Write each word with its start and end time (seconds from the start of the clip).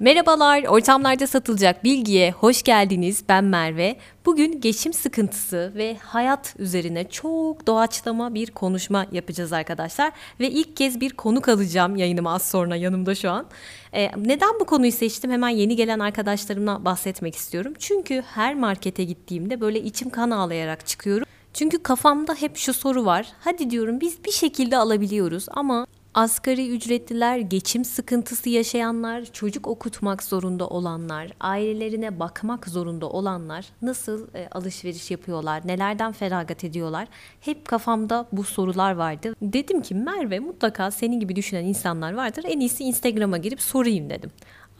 Merhabalar, 0.00 0.64
ortamlarda 0.64 1.26
satılacak 1.26 1.84
bilgiye 1.84 2.30
hoş 2.30 2.62
geldiniz. 2.62 3.24
Ben 3.28 3.44
Merve. 3.44 3.96
Bugün 4.26 4.60
geçim 4.60 4.92
sıkıntısı 4.92 5.72
ve 5.74 5.96
hayat 5.96 6.54
üzerine 6.58 7.08
çok 7.08 7.66
doğaçlama 7.66 8.34
bir 8.34 8.50
konuşma 8.50 9.06
yapacağız 9.12 9.52
arkadaşlar. 9.52 10.12
Ve 10.40 10.50
ilk 10.50 10.76
kez 10.76 11.00
bir 11.00 11.10
konuk 11.10 11.48
alacağım 11.48 11.96
yayınıma 11.96 12.34
az 12.34 12.50
sonra 12.50 12.76
yanımda 12.76 13.14
şu 13.14 13.30
an. 13.30 13.46
Ee, 13.94 14.10
neden 14.16 14.60
bu 14.60 14.64
konuyu 14.64 14.92
seçtim? 14.92 15.30
Hemen 15.30 15.48
yeni 15.48 15.76
gelen 15.76 15.98
arkadaşlarımla 15.98 16.84
bahsetmek 16.84 17.36
istiyorum. 17.36 17.72
Çünkü 17.78 18.22
her 18.34 18.54
markete 18.54 19.04
gittiğimde 19.04 19.60
böyle 19.60 19.80
içim 19.80 20.10
kan 20.10 20.30
ağlayarak 20.30 20.86
çıkıyorum. 20.86 21.26
Çünkü 21.54 21.82
kafamda 21.82 22.34
hep 22.34 22.56
şu 22.56 22.72
soru 22.72 23.04
var. 23.04 23.26
Hadi 23.40 23.70
diyorum 23.70 24.00
biz 24.00 24.24
bir 24.24 24.32
şekilde 24.32 24.76
alabiliyoruz 24.76 25.46
ama 25.50 25.86
Asgari 26.14 26.70
ücretliler, 26.70 27.38
geçim 27.38 27.84
sıkıntısı 27.84 28.48
yaşayanlar, 28.48 29.24
çocuk 29.24 29.66
okutmak 29.66 30.22
zorunda 30.22 30.66
olanlar, 30.68 31.28
ailelerine 31.40 32.20
bakmak 32.20 32.68
zorunda 32.68 33.08
olanlar 33.08 33.66
nasıl 33.82 34.34
e, 34.34 34.48
alışveriş 34.48 35.10
yapıyorlar, 35.10 35.62
nelerden 35.64 36.12
feragat 36.12 36.64
ediyorlar? 36.64 37.08
Hep 37.40 37.68
kafamda 37.68 38.26
bu 38.32 38.44
sorular 38.44 38.92
vardı. 38.92 39.34
Dedim 39.42 39.82
ki 39.82 39.94
Merve 39.94 40.38
mutlaka 40.38 40.90
senin 40.90 41.20
gibi 41.20 41.36
düşünen 41.36 41.64
insanlar 41.64 42.12
vardır. 42.12 42.44
En 42.48 42.60
iyisi 42.60 42.84
Instagram'a 42.84 43.36
girip 43.36 43.60
sorayım 43.60 44.10
dedim. 44.10 44.30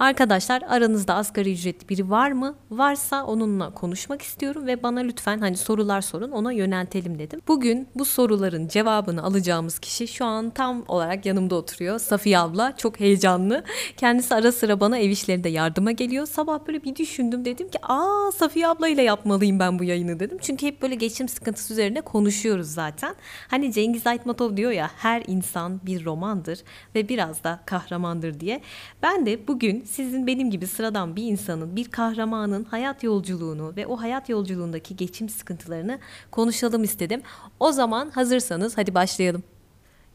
Arkadaşlar 0.01 0.62
aranızda 0.69 1.15
asgari 1.15 1.53
ücretli 1.53 1.89
biri 1.89 2.11
var 2.11 2.33
mı? 2.33 2.55
Varsa 2.70 3.25
onunla 3.25 3.75
konuşmak 3.75 4.23
istiyorum 4.23 4.67
ve 4.67 4.83
bana 4.83 5.01
lütfen 5.01 5.39
hani 5.39 5.56
sorular 5.56 6.01
sorun 6.01 6.31
ona 6.31 6.53
yöneltelim 6.53 7.19
dedim. 7.19 7.41
Bugün 7.48 7.89
bu 7.95 8.05
soruların 8.05 8.69
cevabını 8.69 9.23
alacağımız 9.23 9.78
kişi 9.78 10.09
şu 10.09 10.25
an 10.25 10.51
tam 10.51 10.84
olarak 10.89 11.27
yanımda 11.27 11.55
oturuyor. 11.55 11.98
Safiye 11.98 12.39
abla 12.39 12.77
çok 12.77 13.01
heyecanlı. 13.01 13.65
Kendisi 13.97 14.34
ara 14.34 14.53
sıra 14.53 14.81
bana 14.81 14.98
ev 14.98 15.11
işlerinde 15.11 15.48
yardıma 15.48 15.93
geliyor. 15.93 16.27
Sabah 16.27 16.67
böyle 16.67 16.83
bir 16.83 16.97
düşündüm 16.97 17.45
dedim 17.45 17.69
ki 17.69 17.78
aa 17.83 18.33
Safiye 18.33 18.69
abla 18.69 18.89
ile 18.89 19.03
yapmalıyım 19.03 19.59
ben 19.59 19.78
bu 19.78 19.84
yayını 19.84 20.21
dedim. 20.21 20.39
Çünkü 20.43 20.67
hep 20.67 20.83
böyle 20.83 20.95
geçim 20.95 21.28
sıkıntısı 21.28 21.73
üzerine 21.73 22.01
konuşuyoruz 22.01 22.69
zaten. 22.69 23.15
Hani 23.48 23.73
Cengiz 23.73 24.06
Aytmatov 24.06 24.56
diyor 24.56 24.71
ya 24.71 24.91
her 24.97 25.23
insan 25.27 25.81
bir 25.87 26.05
romandır 26.05 26.59
ve 26.95 27.09
biraz 27.09 27.45
da 27.45 27.61
kahramandır 27.67 28.41
diye. 28.41 28.61
Ben 29.03 29.27
de 29.27 29.48
bugün 29.48 29.89
sizin 29.91 30.27
benim 30.27 30.50
gibi 30.50 30.66
sıradan 30.66 31.16
bir 31.16 31.22
insanın, 31.22 31.77
bir 31.77 31.91
kahramanın 31.91 32.64
hayat 32.64 33.02
yolculuğunu 33.02 33.72
ve 33.77 33.86
o 33.86 33.97
hayat 33.97 34.28
yolculuğundaki 34.28 34.97
geçim 34.97 35.28
sıkıntılarını 35.28 35.98
konuşalım 36.30 36.84
istedim. 36.84 37.22
O 37.60 37.72
zaman 37.72 38.10
hazırsanız 38.10 38.78
hadi 38.78 38.94
başlayalım. 38.94 39.42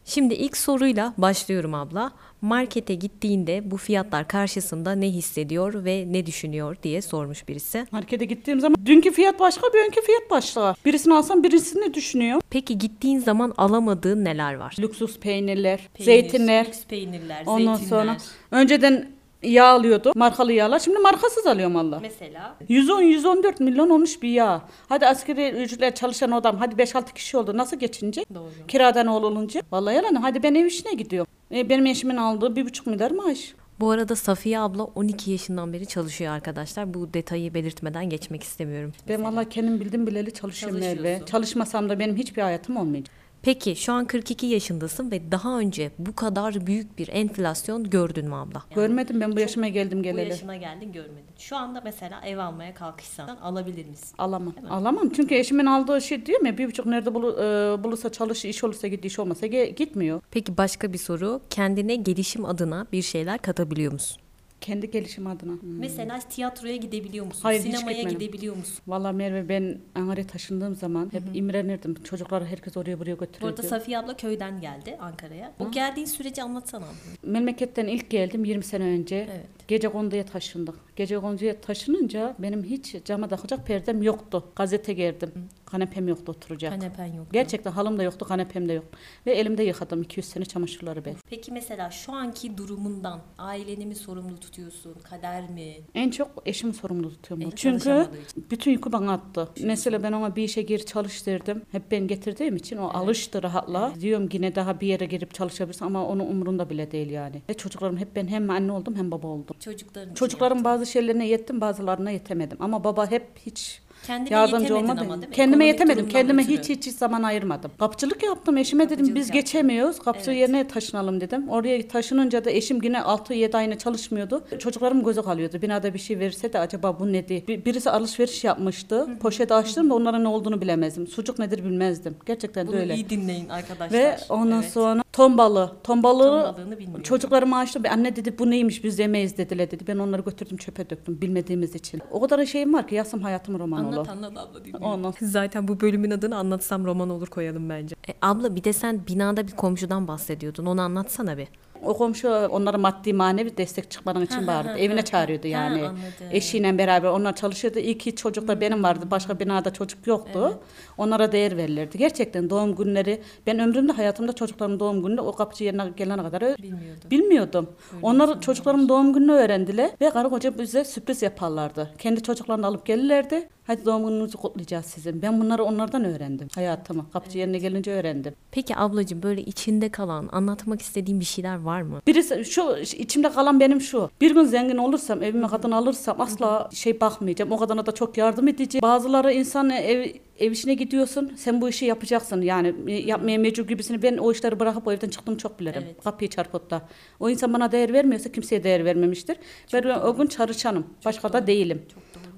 Şimdi 0.05 0.33
ilk 0.33 0.57
soruyla 0.57 1.13
başlıyorum 1.17 1.73
abla. 1.73 2.11
Markete 2.41 2.95
gittiğinde 2.95 3.71
bu 3.71 3.77
fiyatlar 3.77 4.27
karşısında 4.27 4.91
ne 4.91 5.09
hissediyor 5.09 5.85
ve 5.85 6.05
ne 6.07 6.25
düşünüyor 6.25 6.75
diye 6.83 7.01
sormuş 7.01 7.47
birisi. 7.47 7.87
Markete 7.91 8.25
gittiğim 8.25 8.59
zaman 8.59 8.85
dünkü 8.85 9.11
fiyat 9.11 9.39
başka, 9.39 9.67
bugünkü 9.67 10.01
fiyat 10.01 10.31
başka. 10.31 10.75
Birisini 10.85 11.13
alsam 11.13 11.43
birisini 11.43 11.93
düşünüyor. 11.93 12.41
Peki 12.49 12.77
gittiğin 12.77 13.19
zaman 13.19 13.53
alamadığın 13.57 14.25
neler 14.25 14.53
var? 14.53 14.75
Lüksus 14.79 15.19
peynirler, 15.19 15.79
zeytinler. 15.99 16.65
lüks 16.65 16.83
peynirler, 16.85 17.43
Ondan 17.45 17.75
sonra 17.75 18.17
önceden 18.51 19.14
yağ 19.47 19.65
alıyordu. 19.65 20.11
Markalı 20.15 20.53
yağlar. 20.53 20.79
Şimdi 20.79 20.99
markasız 20.99 21.47
alıyorum 21.47 21.75
valla. 21.75 21.99
Mesela 21.99 22.55
110-114 22.69 23.63
milyon 23.63 23.89
olmuş 23.89 24.21
bir 24.21 24.29
yağ. 24.29 24.61
Hadi 24.89 25.07
askeri 25.07 25.49
ücretler 25.49 25.95
çalışan 25.95 26.31
adam. 26.31 26.57
Hadi 26.57 26.75
5-6 26.75 27.13
kişi 27.13 27.37
oldu. 27.37 27.57
Nasıl 27.57 27.77
geçinecek? 27.77 28.33
Doğru. 28.33 28.67
Kiradan 28.67 29.07
oğlu 29.07 29.27
olunca. 29.27 29.61
Vallahi 29.71 29.95
yalan. 29.95 30.15
Hadi 30.15 30.43
ben 30.43 30.55
ev 30.55 30.65
işine 30.65 30.93
gidiyorum. 30.93 31.31
E, 31.51 31.69
benim 31.69 31.85
eşimin 31.85 32.17
aldığı 32.17 32.55
bir 32.55 32.65
buçuk 32.65 32.87
milyar 32.87 33.11
maaş. 33.11 33.53
Bu 33.79 33.91
arada 33.91 34.15
Safiye 34.15 34.59
abla 34.59 34.83
12 34.83 35.31
yaşından 35.31 35.73
beri 35.73 35.85
çalışıyor 35.85 36.33
arkadaşlar. 36.33 36.93
Bu 36.93 37.13
detayı 37.13 37.53
belirtmeden 37.53 38.09
geçmek 38.09 38.43
istemiyorum. 38.43 38.93
Ben 39.09 39.23
vallahi 39.23 39.49
kendim 39.49 39.79
bildim 39.79 40.07
bileli 40.07 40.33
çalışıyorum 40.33 40.79
Merve. 40.79 41.21
Çalışmasam 41.25 41.89
da 41.89 41.99
benim 41.99 42.15
hiçbir 42.15 42.41
hayatım 42.41 42.77
olmayacak. 42.77 43.15
Peki 43.45 43.75
şu 43.75 43.93
an 43.93 44.05
42 44.05 44.45
yaşındasın 44.45 45.11
ve 45.11 45.31
daha 45.31 45.59
önce 45.59 45.91
bu 45.99 46.15
kadar 46.15 46.67
büyük 46.67 46.97
bir 46.97 47.07
enflasyon 47.07 47.89
gördün 47.89 48.25
mü 48.27 48.35
abla? 48.35 48.63
Görmedim 48.75 49.21
ben 49.21 49.35
bu 49.35 49.39
yaşıma 49.39 49.67
geldim 49.67 49.99
Bu 49.99 50.03
geleli. 50.03 50.29
yaşına 50.29 50.55
geldin 50.55 50.91
görmedin. 50.91 51.25
Şu 51.37 51.55
anda 51.55 51.81
mesela 51.83 52.21
ev 52.25 52.37
almaya 52.37 52.73
kalkışsan 52.73 53.27
alabilir 53.27 53.85
misin? 53.85 54.15
Alamam. 54.17 54.53
Alamam. 54.69 55.09
Çünkü 55.09 55.35
eşimin 55.35 55.65
aldığı 55.65 56.01
şey 56.01 56.25
diyor 56.25 56.45
ya 56.45 56.57
bir 56.57 56.67
buçuk 56.67 56.85
nerede 56.85 57.13
bulu, 57.13 57.31
e, 57.31 57.43
bulursa 57.83 58.11
çalış, 58.11 58.45
iş 58.45 58.63
olursa 58.63 58.87
gidiyor, 58.87 59.03
iş 59.03 59.19
olmasa 59.19 59.47
ge- 59.47 59.69
gitmiyor. 59.75 60.21
Peki 60.31 60.57
başka 60.57 60.93
bir 60.93 60.97
soru. 60.97 61.41
Kendine 61.49 61.95
gelişim 61.95 62.45
adına 62.45 62.87
bir 62.91 63.01
şeyler 63.01 63.37
katabiliyor 63.37 63.93
musun? 63.93 64.24
Kendi 64.65 64.91
gelişim 64.91 65.27
adına. 65.27 65.51
Mesela 65.61 66.19
tiyatroya 66.19 66.75
gidebiliyor 66.75 67.25
musun? 67.25 67.41
Hayır, 67.43 67.63
hiç 67.63 67.75
Sinemaya 67.75 67.97
gitmedim. 67.97 68.19
gidebiliyor 68.19 68.55
musun? 68.55 68.77
Vallahi 68.87 69.15
Merve 69.15 69.49
ben 69.49 69.77
Ankara'ya 69.95 70.27
taşındığım 70.27 70.75
zaman 70.75 71.13
hep 71.13 71.23
imrenirdim. 71.33 71.95
Çocukları 72.03 72.45
herkes 72.45 72.77
oraya 72.77 72.99
buraya 72.99 73.15
götürüyordu. 73.15 73.63
Safiye 73.63 73.97
abla 73.99 74.17
köyden 74.17 74.61
geldi 74.61 74.97
Ankara'ya. 74.99 75.53
O 75.59 75.71
geldiğin 75.71 76.05
süreci 76.05 76.43
anlatsana. 76.43 76.85
Memleketten 77.23 77.87
ilk 77.87 78.09
geldim 78.09 78.45
20 78.45 78.63
sene 78.63 78.83
önce. 78.83 79.15
Evet. 79.31 79.45
Gece 79.67 79.89
konduya 79.89 80.25
taşındık. 80.25 80.75
Gece 80.95 81.19
konduya 81.19 81.61
taşınınca 81.61 82.35
benim 82.39 82.63
hiç 82.63 82.95
cama 83.05 83.27
takacak 83.27 83.67
perdem 83.67 84.01
yoktu. 84.03 84.43
Gazete 84.55 84.93
gerdim. 84.93 85.31
Kanepem 85.65 86.07
yoktu 86.07 86.31
oturacak. 86.31 86.71
Kanepen 86.73 87.05
yok. 87.13 87.27
Gerçekten 87.33 87.71
halım 87.71 87.99
da 87.99 88.03
yoktu, 88.03 88.25
kanepem 88.25 88.69
de 88.69 88.73
yok. 88.73 88.85
Ve 89.25 89.31
elimde 89.33 89.63
yıkadım 89.63 90.01
200 90.01 90.25
sene 90.29 90.45
çamaşırları 90.45 91.05
ben. 91.05 91.15
Peki 91.29 91.51
mesela 91.51 91.91
şu 91.91 92.13
anki 92.13 92.57
durumundan 92.57 93.21
aileni 93.37 93.85
mi 93.85 93.95
sorumlu 93.95 94.37
tutuyorsun? 94.39 94.93
Kader 95.03 95.49
mi? 95.49 95.75
En 95.95 96.09
çok 96.09 96.43
eşim 96.45 96.73
sorumlu 96.73 97.09
tutuyorum. 97.09 97.47
E, 97.47 97.51
Çünkü 97.55 98.07
bütün 98.51 98.71
yükü 98.71 98.91
bana 98.91 99.13
attı. 99.13 99.49
Mesela 99.63 100.03
ben 100.03 100.11
ona 100.11 100.35
bir 100.35 100.43
işe 100.43 100.61
gir 100.61 100.79
çalış 100.79 101.25
derdim. 101.27 101.61
Hep 101.71 101.91
ben 101.91 102.07
getirdiğim 102.07 102.55
için 102.55 102.77
o 102.77 102.87
alıştı 102.87 103.43
rahatla. 103.43 103.93
Diyorum 104.01 104.29
yine 104.31 104.55
daha 104.55 104.81
bir 104.81 104.87
yere 104.87 105.05
girip 105.05 105.33
çalışabilirsin 105.33 105.85
ama 105.85 106.05
onun 106.07 106.25
umurunda 106.27 106.69
bile 106.69 106.91
değil 106.91 107.09
yani. 107.09 107.41
Ve 107.49 107.53
çocuklarım 107.53 107.97
hep 107.97 108.15
ben 108.15 108.27
hem 108.27 108.49
anne 108.49 108.71
oldum 108.71 108.95
hem 108.95 109.11
baba 109.11 109.27
oldum. 109.27 109.54
Çocukların 109.59 110.13
Çocukların 110.13 110.63
bazı 110.63 110.85
şeylerine 110.85 111.27
yettim 111.27 111.61
bazılarına 111.61 112.11
yetemedim. 112.11 112.57
Ama 112.61 112.83
baba 112.83 113.11
hep 113.11 113.27
hiç 113.45 113.81
Kendine 114.07 114.33
yardımcı 114.33 114.77
olmadı. 114.77 115.01
ama 115.01 115.15
değil 115.15 115.27
mi? 115.29 115.35
Kendime 115.35 115.67
Ekonomik 115.67 115.79
yetemedim. 115.89 116.09
Kendime 116.09 116.41
ötürü. 116.43 116.57
hiç 116.57 116.69
hiç 116.69 116.87
hiç 116.87 116.95
zaman 116.95 117.23
ayırmadım. 117.23 117.71
Kapıcılık 117.79 118.23
yaptım. 118.23 118.57
Eşime 118.57 118.83
dedim 118.85 118.89
Kapıcılık 118.97 119.15
biz 119.15 119.27
yaptın. 119.27 119.41
geçemiyoruz. 119.41 119.99
Kapıcı 119.99 120.31
Evet. 120.31 120.39
yerine 120.41 120.67
taşınalım 120.67 121.21
dedim. 121.21 121.49
Oraya 121.49 121.87
taşınınca 121.87 122.45
da 122.45 122.51
eşim 122.51 122.79
yine 122.83 122.97
6-7 123.01 123.57
ayına 123.57 123.77
çalışmıyordu. 123.77 124.43
Çocuklarım 124.59 125.03
göze 125.03 125.21
kalıyordu. 125.21 125.61
Binada 125.61 125.93
bir 125.93 125.99
şey 125.99 126.19
verirse 126.19 126.53
de 126.53 126.59
acaba 126.59 126.99
bu 126.99 127.13
nedir? 127.13 127.47
Bir- 127.47 127.65
Birisi 127.65 127.89
alışveriş 127.89 128.43
yapmıştı. 128.43 129.07
Poşet 129.21 129.51
açtım 129.51 129.89
da 129.89 129.93
onların 129.93 130.23
ne 130.23 130.27
olduğunu 130.27 130.61
bilemezdim. 130.61 131.07
Sucuk 131.07 131.39
nedir 131.39 131.63
bilmezdim. 131.65 132.15
Gerçekten 132.25 132.67
de 132.67 132.71
Bunu 132.71 132.79
öyle. 132.79 132.95
iyi 132.95 133.09
dinleyin 133.09 133.49
arkadaşlar. 133.49 133.99
Ve 133.99 134.17
ondan 134.29 134.61
Evet. 134.61 134.71
sonra 134.71 135.03
ton 135.13 135.37
balığı. 135.37 135.71
Ton 135.83 136.03
balığı 136.03 136.55
çocuklarıma 137.03 137.57
açtım. 137.57 137.83
Anne 137.91 138.15
dedi 138.15 138.39
bu 138.39 138.51
neymiş 138.51 138.83
biz 138.83 138.99
yemeyiz 138.99 139.37
dediler 139.37 139.71
dedi. 139.71 139.83
Ben 139.87 139.97
onları 139.97 140.21
götürdüm 140.21 140.57
çöpe 140.57 140.89
döktüm 140.89 141.21
bilmediğimiz 141.21 141.75
için. 141.75 142.01
O 142.11 142.21
kadar 142.21 142.45
şeyim 142.45 142.73
var 142.73 142.87
ki 142.87 142.95
yazsam 142.95 143.21
hayatım 143.21 143.59
roman 143.59 143.84
Anlat 143.87 143.97
olur. 143.99 144.07
anlat 144.07 144.37
abla 144.37 144.65
dinliyorum. 144.65 144.87
Ondan 144.87 145.13
Zaten 145.21 145.67
bu 145.67 145.81
bölümün 145.81 146.11
adını 146.11 146.37
anlatsam 146.37 146.85
roman 146.85 147.09
olur 147.09 147.27
koyalım 147.27 147.69
bence. 147.69 147.95
E, 148.09 148.13
abla 148.21 148.55
bir 148.55 148.63
de 148.63 148.73
sen 148.73 149.07
binada 149.07 149.47
bir 149.47 149.51
komşudan 149.51 150.07
bahsediyordun. 150.07 150.65
Onu 150.65 150.81
anlatsana 150.81 151.37
bir. 151.37 151.47
O 151.83 151.97
komşu 151.97 152.29
onlara 152.29 152.77
maddi 152.77 153.13
manevi 153.13 153.57
destek 153.57 153.91
çıkmaları 153.91 154.23
için 154.23 154.47
bağırdı. 154.47 154.77
Evine 154.77 155.01
çağırıyordu 155.01 155.47
yani. 155.47 155.79
anladım. 155.81 155.99
Eşiyle 156.31 156.77
beraber 156.77 157.09
onlar 157.09 157.35
çalışıyordu. 157.35 157.79
İlk 157.79 158.05
hiç 158.05 158.17
çocuk 158.17 158.47
da 158.47 158.61
benim 158.61 158.83
vardı. 158.83 159.05
Başka 159.11 159.39
binada 159.39 159.73
çocuk 159.73 160.07
yoktu. 160.07 160.59
Onlara 160.97 161.31
değer 161.31 161.57
verilirdi. 161.57 161.97
Gerçekten 161.97 162.49
doğum 162.49 162.75
günleri 162.75 163.21
ben 163.47 163.59
ömrümde 163.59 163.91
hayatımda 163.91 164.33
çocuklarımın 164.33 164.79
doğum 164.79 165.03
gününü 165.03 165.21
o 165.21 165.31
kapıcı 165.31 165.63
yerine 165.63 165.83
gelene 165.97 166.21
kadar 166.23 166.41
ö- 166.41 166.55
Bilmiyordum. 166.57 167.11
Bilmiyordum. 167.11 167.69
Onlar 168.01 168.41
çocuklarımın 168.41 168.89
doğum 168.89 169.13
gününü 169.13 169.31
öğrendiler 169.31 169.91
ve 170.01 170.09
karı 170.09 170.29
koca 170.29 170.57
bize 170.57 170.83
sürpriz 170.83 171.21
yaparlardı. 171.21 171.89
Kendi 171.97 172.23
çocuklarını 172.23 172.67
alıp 172.67 172.85
gelirlerdi. 172.85 173.49
Hadi 173.67 173.85
doğum 173.85 174.07
gününüzü 174.07 174.37
kutlayacağız 174.37 174.85
sizin. 174.85 175.21
Ben 175.21 175.41
bunları 175.41 175.63
onlardan 175.63 176.05
öğrendim. 176.05 176.47
Hayatımı 176.55 177.11
kapıcı 177.13 177.37
yerine 177.37 177.57
gelince 177.57 177.91
öğrendim. 177.91 178.33
Peki 178.51 178.75
ablacığım 178.75 179.23
böyle 179.23 179.41
içinde 179.41 179.89
kalan, 179.89 180.29
anlatmak 180.31 180.81
istediğin 180.81 181.19
bir 181.19 181.25
şeyler 181.25 181.61
var 181.61 181.81
mı? 181.81 182.01
Birisi 182.07 182.45
şu 182.45 182.77
içimde 182.77 183.31
kalan 183.31 183.59
benim 183.59 183.81
şu. 183.81 184.09
Bir 184.21 184.33
gün 184.33 184.43
zengin 184.43 184.77
olursam, 184.77 185.23
evime 185.23 185.47
kadın 185.47 185.71
alırsam 185.71 186.21
asla 186.21 186.69
şey 186.73 187.01
bakmayacağım. 187.01 187.51
O 187.51 187.57
kadına 187.57 187.85
da 187.85 187.91
çok 187.91 188.17
yardım 188.17 188.47
edeceğim. 188.47 188.81
Bazıları 188.81 189.33
insan 189.33 189.69
ev 189.69 190.11
ev 190.39 190.51
işine 190.51 190.73
gidiyorsun. 190.73 191.33
Sen 191.37 191.61
bu 191.61 191.69
işi 191.69 191.85
yapacaksın. 191.85 192.41
Yani 192.41 192.75
e, 192.87 192.93
yapmaya 192.93 193.37
mecbur 193.37 193.67
gibisini. 193.67 194.01
Ben 194.01 194.17
o 194.17 194.31
işleri 194.31 194.59
bırakıp 194.59 194.87
o 194.87 194.91
evden 194.91 195.09
çıktım 195.09 195.37
çok 195.37 195.59
bilirim. 195.59 195.83
Evet. 195.85 196.03
Kapıyı 196.03 196.29
çarpıp 196.29 196.69
da. 196.69 196.81
O 197.19 197.29
insan 197.29 197.53
bana 197.53 197.71
değer 197.71 197.93
vermiyorsa 197.93 198.31
kimseye 198.31 198.63
değer 198.63 198.85
vermemiştir. 198.85 199.37
ben 199.73 199.83
o 199.83 200.15
gün 200.17 200.27
çalışanım. 200.27 200.87
Başka 201.05 201.33
da 201.33 201.47
değilim. 201.47 201.81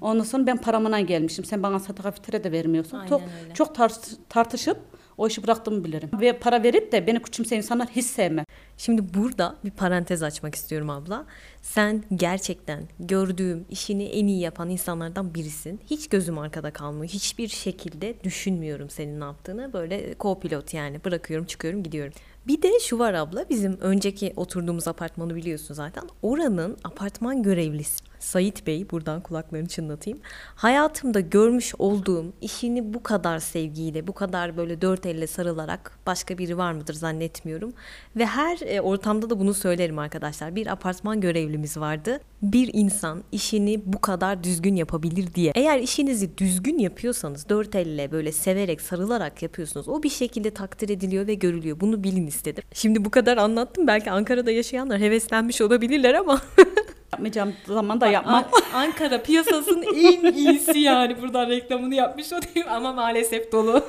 Ondan 0.00 0.24
sonra 0.24 0.46
ben 0.46 0.56
paramına 0.56 1.00
gelmişim. 1.00 1.44
Sen 1.44 1.62
bana 1.62 1.78
sadaka 1.78 2.10
fitre 2.10 2.44
de 2.44 2.52
vermiyorsun. 2.52 2.96
Aynen 2.98 3.08
çok 3.08 3.22
öyle. 3.42 3.54
çok 3.54 3.74
tart- 3.74 4.16
tartışıp 4.28 4.78
o 5.18 5.26
işi 5.26 5.42
bıraktığımı 5.42 5.84
bilirim. 5.84 6.10
Ve 6.20 6.38
para 6.38 6.62
verip 6.62 6.92
de 6.92 7.06
beni 7.06 7.22
küçümseyen 7.22 7.58
insanlar 7.62 7.88
hiç 7.88 8.06
sevmem. 8.06 8.44
Şimdi 8.76 9.14
burada 9.14 9.56
bir 9.64 9.70
parantez 9.70 10.22
açmak 10.22 10.54
istiyorum 10.54 10.90
abla. 10.90 11.26
Sen 11.62 12.04
gerçekten 12.16 12.82
gördüğüm 13.00 13.64
işini 13.70 14.04
en 14.04 14.26
iyi 14.26 14.40
yapan 14.40 14.70
insanlardan 14.70 15.34
birisin. 15.34 15.80
Hiç 15.90 16.08
gözüm 16.08 16.38
arkada 16.38 16.70
kalmıyor. 16.70 17.08
Hiçbir 17.12 17.48
şekilde 17.48 18.14
düşünmüyorum 18.24 18.90
senin 18.90 19.20
ne 19.20 19.24
yaptığını. 19.24 19.72
Böyle 19.72 20.12
co-pilot 20.12 20.76
yani 20.76 21.04
bırakıyorum 21.04 21.46
çıkıyorum 21.46 21.82
gidiyorum. 21.82 22.12
Bir 22.48 22.62
de 22.62 22.80
şu 22.80 22.98
var 22.98 23.14
abla 23.14 23.48
bizim 23.48 23.78
önceki 23.80 24.32
oturduğumuz 24.36 24.88
apartmanı 24.88 25.34
biliyorsun 25.34 25.74
zaten. 25.74 26.04
Oranın 26.22 26.76
apartman 26.84 27.42
görevlisi 27.42 28.04
Sait 28.18 28.66
Bey 28.66 28.90
buradan 28.90 29.20
kulaklarını 29.20 29.68
çınlatayım. 29.68 30.20
Hayatımda 30.54 31.20
görmüş 31.20 31.74
olduğum 31.78 32.32
işini 32.40 32.94
bu 32.94 33.02
kadar 33.02 33.38
sevgiyle, 33.38 34.06
bu 34.06 34.12
kadar 34.12 34.56
böyle 34.56 34.80
dört 34.80 35.06
elle 35.06 35.26
sarılarak 35.26 35.98
başka 36.06 36.38
biri 36.38 36.58
var 36.58 36.72
mıdır 36.72 36.94
zannetmiyorum. 36.94 37.72
Ve 38.16 38.26
her 38.26 38.58
e, 38.60 38.80
ortamda 38.80 39.30
da 39.30 39.40
bunu 39.40 39.54
söylerim 39.54 39.98
arkadaşlar. 39.98 40.54
Bir 40.54 40.66
apartman 40.66 41.20
görevlimiz 41.20 41.76
vardı. 41.76 42.20
Bir 42.42 42.70
insan 42.72 43.24
işini 43.32 43.80
bu 43.86 44.00
kadar 44.00 44.44
düzgün 44.44 44.76
yapabilir 44.76 45.34
diye. 45.34 45.52
Eğer 45.54 45.78
işinizi 45.78 46.38
düzgün 46.38 46.78
yapıyorsanız, 46.78 47.48
dört 47.48 47.74
elle 47.74 48.12
böyle 48.12 48.32
severek, 48.32 48.80
sarılarak 48.80 49.42
yapıyorsunuz. 49.42 49.88
O 49.88 50.02
bir 50.02 50.10
şekilde 50.10 50.50
takdir 50.50 50.88
ediliyor 50.88 51.26
ve 51.26 51.34
görülüyor. 51.34 51.80
Bunu 51.80 52.04
bilin 52.04 52.26
istedim. 52.26 52.64
Şimdi 52.72 53.04
bu 53.04 53.10
kadar 53.10 53.36
anlattım. 53.36 53.86
Belki 53.86 54.10
Ankara'da 54.10 54.50
yaşayanlar 54.50 55.00
heveslenmiş 55.00 55.60
olabilirler 55.60 56.14
ama 56.14 56.40
Yapmayacağım 57.12 57.54
zaman 57.66 58.00
da 58.00 58.06
yapmam. 58.06 58.44
Ankara 58.74 59.22
piyasasının 59.22 59.82
en 59.82 60.32
iyisi 60.32 60.78
yani 60.78 61.22
buradan 61.22 61.48
reklamını 61.48 61.94
yapmış 61.94 62.32
olayım 62.32 62.68
ama 62.70 62.92
maalesef 62.92 63.52
dolu. 63.52 63.84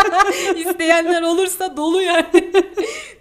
İsteyenler 0.56 1.22
olursa 1.22 1.76
dolu 1.76 2.02
yani. 2.02 2.52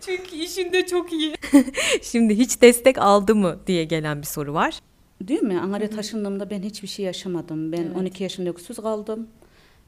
Çünkü 0.06 0.36
işinde 0.36 0.86
çok 0.86 1.13
iyi. 1.13 1.36
Şimdi 2.01 2.38
hiç 2.38 2.62
destek 2.62 2.98
aldı 2.98 3.36
mı 3.36 3.60
diye 3.68 3.84
gelen 3.84 4.22
bir 4.22 4.28
soru 4.28 4.54
var. 4.54 4.80
Değil 5.22 5.42
mi? 5.42 5.60
Ankara'ya 5.60 5.90
taşındığımda 5.90 6.50
ben 6.50 6.63
hiçbir 6.63 6.88
şey 6.88 7.06
yaşamadım. 7.06 7.72
Ben 7.72 7.90
12 8.00 8.24
yaşında 8.24 8.50
öksüz 8.50 8.78
kaldım. 8.78 9.28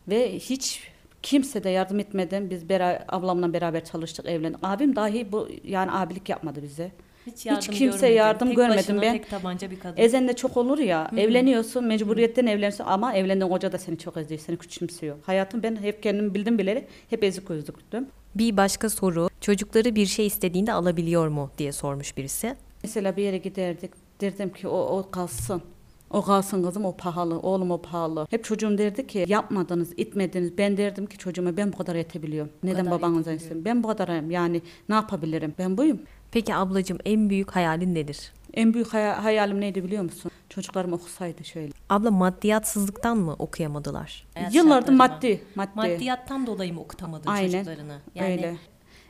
Ve 0.08 0.40
hiç 0.40 0.80
kimse 1.24 1.63
de 1.63 1.69
yardım 1.69 2.00
etmeden 2.00 2.50
biz 2.50 2.69
bera, 2.69 3.06
ablamla 3.08 3.54
beraber 3.54 3.86
çalıştık, 3.86 4.25
evlendik. 4.25 4.60
Abim 4.63 4.96
dahi 4.96 5.31
bu 5.31 5.50
yani 5.63 5.92
abilik 5.92 6.30
yapmadı 6.30 6.63
bize. 6.63 6.92
Hiç, 7.28 7.46
yardım 7.46 7.74
kimse 7.74 7.98
görmedim. 7.98 8.18
yardım 8.18 8.48
tek 8.48 8.58
görmedim 8.58 8.78
başına, 8.78 9.02
ben. 9.02 9.13
Tek 9.13 9.30
tabanca 9.30 9.72
bir 9.72 9.80
kadın. 9.80 10.02
Ezen'de 10.02 10.36
çok 10.36 10.58
olur 10.58 10.78
ya. 10.78 11.12
Evleniyorsun, 11.18 11.86
mecburiyetten 11.86 12.46
evleniyorsun 12.46 12.84
ama 12.84 13.13
evlendiğin 13.13 13.52
koca 13.52 13.72
da 13.72 13.78
seni 13.78 13.98
çok 13.98 14.18
eziyor, 14.18 14.40
seni 14.40 14.58
küçümsüyor. 14.58 15.18
Hayatım 15.25 15.63
ben 15.63 15.75
hep 15.75 16.04
kendimi 16.04 16.34
bildim 16.34 16.58
bileli 16.58 16.88
hep 17.10 17.24
ezik 17.24 17.48
gözlüktüm. 17.48 18.08
bir 18.36 18.58
başka 18.58 18.90
soru. 18.90 19.31
Çocukları 19.42 19.96
bir 19.96 20.06
şey 20.06 20.28
istediğinde 20.28 20.74
alabiliyor 20.74 21.28
mu 21.28 21.50
diye 21.58 21.72
sormuş 21.72 22.18
birisi. 22.18 22.56
Mesela 22.84 23.18
bir 23.18 23.24
yere 23.24 23.38
giderdik. 23.38 23.92
Derdim 24.22 24.54
ki 24.54 24.68
o, 24.68 24.78
o 24.78 25.12
kalsın. 25.12 25.62
O 26.10 26.22
kalsın 26.22 26.64
kızım 26.64 26.86
o 26.86 26.98
pahalı. 26.98 27.40
Oğlum 27.40 27.72
o 27.72 27.82
pahalı. 27.82 28.28
Hep 28.30 28.44
çocuğum 28.44 28.78
derdi 28.78 29.08
ki 29.08 29.26
yapmadınız, 29.28 29.94
itmediniz. 29.98 30.58
Ben 30.58 30.78
derdim 30.78 31.06
ki 31.06 31.18
çocuğuma 31.18 31.58
ben 31.58 31.74
bu 31.74 31.78
kadar 31.78 31.96
yetebiliyorum. 31.96 32.52
Neden 32.64 32.86
kadar 32.86 33.02
babanıza 33.02 33.32
istedim? 33.32 33.66
Ben 33.66 33.84
bu 33.84 33.88
kadarım. 33.88 34.32
Yani 34.32 34.62
ne 34.90 34.96
yapabilirim? 34.96 35.54
Ben 35.60 35.78
buyum. 35.78 36.00
Peki 36.32 36.56
ablacığım 36.56 36.98
en 37.06 37.30
büyük 37.30 37.52
hayalin 37.52 37.96
nedir? 37.96 38.32
En 38.54 38.74
büyük 38.74 38.94
hay- 38.94 39.04
hayalim 39.04 39.62
neydi 39.62 39.84
biliyor 39.84 40.04
musun? 40.04 40.32
Çocuklarım 40.50 40.94
okusaydı 40.94 41.44
şöyle. 41.44 41.72
Abla 41.90 42.12
maddiyatsızlıktan 42.12 43.18
mı 43.18 43.36
okuyamadılar? 43.40 44.28
Yıllardır 44.52 44.94
maddi, 44.94 45.42
maddi. 45.56 45.72
Maddiyattan 45.76 46.48
dolayı 46.48 46.74
mı 46.74 46.82
okutamadın 46.82 47.30
Aynen. 47.30 47.52
çocuklarını? 47.64 47.98
Öyle. 48.20 48.56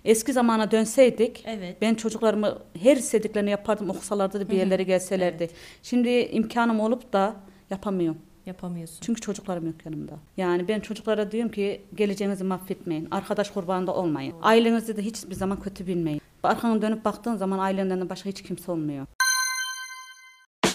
Eski 0.06 0.34
zamana 0.34 0.72
dönseydik 0.72 1.44
Evet. 1.48 1.78
ben 1.82 1.96
çocuklarımı 1.96 2.58
her 2.82 2.98
istediklerini 2.98 3.50
yapardım 3.50 3.90
okusalardı 3.90 4.40
da 4.40 4.50
bir 4.50 4.58
yerlere 4.58 4.84
gelselerdi. 4.84 5.50
Şimdi 5.84 6.10
imkanım 6.10 6.80
olup 6.80 7.14
da 7.14 7.36
yapamıyorum. 7.70 8.18
Yapamıyorsun. 8.46 8.98
Çünkü 9.02 9.22
çocuklarım 9.22 9.66
yok 9.66 9.86
yanımda. 9.86 10.14
Yani 10.38 10.68
ben 10.68 10.80
çocuklara 10.80 11.32
diyorum 11.32 11.52
ki 11.52 11.82
geleceğinizi 11.96 12.44
mahvetmeyin. 12.44 13.08
Arkadaş 13.12 13.50
kurbanında 13.50 13.96
olmayın. 13.96 14.34
Ailenizi 14.42 14.98
de 14.98 15.02
hiçbir 15.02 15.36
zaman 15.36 15.60
kötü 15.60 15.88
bilmeyin. 15.88 16.22
Arkana 16.44 16.82
dönüp 16.82 17.06
baktığın 17.06 17.36
zaman 17.36 17.60
ailenden 17.60 18.10
başka 18.10 18.30
hiç 18.30 18.44
kimse 18.44 18.72
olmuyor. 18.72 19.06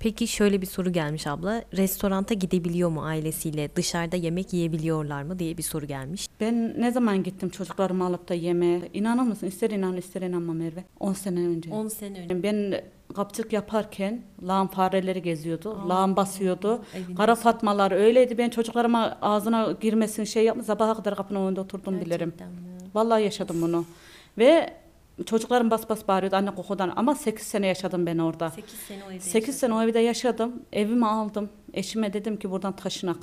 Peki 0.00 0.28
şöyle 0.28 0.60
bir 0.62 0.66
soru 0.66 0.92
gelmiş 0.92 1.26
abla. 1.26 1.64
Restoranta 1.76 2.34
gidebiliyor 2.34 2.90
mu 2.90 3.04
ailesiyle? 3.04 3.76
Dışarıda 3.76 4.16
yemek 4.16 4.52
yiyebiliyorlar 4.52 5.22
mı 5.22 5.38
diye 5.38 5.58
bir 5.58 5.62
soru 5.62 5.86
gelmiş. 5.86 6.26
Ben 6.40 6.80
ne 6.80 6.90
zaman 6.92 7.22
gittim 7.22 7.48
çocuklarımı 7.48 8.04
alıp 8.04 8.28
da 8.28 8.34
yemeğe? 8.34 8.80
İnanır 8.94 9.22
mısın? 9.22 9.46
İster 9.46 9.70
inan 9.70 9.96
ister 9.96 10.22
inanma 10.22 10.52
Merve. 10.52 10.84
10 11.00 11.12
sene 11.12 11.40
önce. 11.40 11.70
10 11.70 11.88
sene 11.88 12.20
önce. 12.20 12.42
Ben 12.42 12.80
kapçık 13.14 13.52
yaparken 13.52 14.22
lağım 14.46 14.68
fareleri 14.68 15.22
geziyordu. 15.22 15.78
lağım 15.88 16.16
basıyordu. 16.16 16.84
evin 16.94 17.14
Kara 17.14 17.34
fatmalar 17.34 17.92
öyleydi. 17.92 18.38
Ben 18.38 18.50
çocuklarıma 18.50 19.18
ağzına 19.22 19.72
girmesin 19.80 20.24
şey 20.24 20.44
yapma. 20.44 20.62
Sabaha 20.62 20.94
kadar 20.94 21.16
kapının 21.16 21.46
önünde 21.46 21.60
oturdum 21.60 22.00
bilirim. 22.00 22.32
Gerçekten 22.38 22.48
mi? 22.48 22.90
Vallahi 22.94 23.22
yaşadım 23.22 23.62
bunu. 23.62 23.84
Ve 24.38 24.79
çocuklarım 25.26 25.70
bas 25.70 25.88
bas 25.88 26.08
bağırıyordu 26.08 26.36
anne 26.36 26.54
kokudan. 26.54 26.92
Ama 26.96 27.14
8 27.14 27.46
sene 27.46 27.66
yaşadım 27.66 28.06
ben 28.06 28.18
orada. 28.18 28.50
8 28.50 28.74
sene 28.88 29.04
o 29.08 29.10
evde 29.12 29.20
8 29.20 29.56
sene 29.58 29.74
o 29.74 29.82
evde 29.82 29.98
yaşadım. 29.98 30.62
Evimi 30.72 31.06
aldım. 31.06 31.48
Eşime 31.74 32.12
dedim 32.12 32.36
ki 32.36 32.50
buradan 32.50 32.76
taşınak. 32.76 33.16